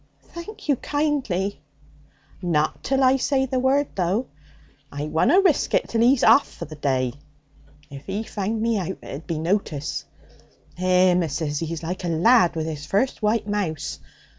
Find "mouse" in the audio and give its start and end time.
13.47-13.99